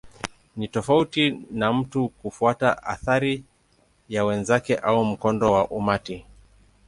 Ni 0.57 0.67
tofauti 0.67 1.39
na 1.51 1.73
mtu 1.73 2.09
kufuata 2.09 2.83
athari 2.83 3.43
ya 4.09 4.25
wenzake 4.25 4.75
au 4.75 5.05
mkondo 5.05 5.51
wa 5.51 5.67
umati. 5.67 6.25